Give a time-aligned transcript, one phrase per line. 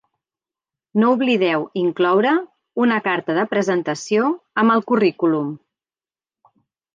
[1.01, 2.31] No oblideu incloure
[2.85, 4.31] una carta de presentació
[4.63, 5.53] amb el currículum.